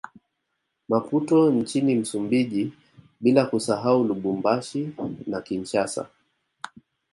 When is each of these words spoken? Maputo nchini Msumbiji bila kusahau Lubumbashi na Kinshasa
Maputo 0.89 1.51
nchini 1.51 1.95
Msumbiji 1.95 2.73
bila 3.19 3.45
kusahau 3.45 4.03
Lubumbashi 4.03 4.93
na 5.27 5.41
Kinshasa 5.41 6.07